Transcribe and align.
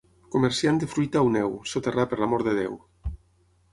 Comerciant 0.35 0.79
de 0.83 0.87
fruita 0.93 1.21
o 1.27 1.29
neu, 1.35 1.53
soterrar 1.73 2.07
per 2.15 2.21
l'amor 2.23 2.47
de 2.49 2.55
Déu. 2.65 2.81